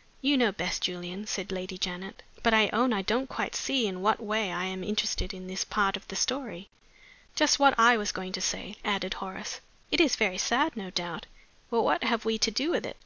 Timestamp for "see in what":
3.56-4.20